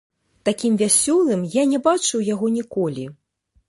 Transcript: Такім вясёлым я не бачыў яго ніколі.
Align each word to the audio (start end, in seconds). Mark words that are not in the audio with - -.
Такім 0.47 0.79
вясёлым 0.83 1.45
я 1.61 1.69
не 1.75 1.83
бачыў 1.91 2.27
яго 2.33 2.53
ніколі. 2.59 3.03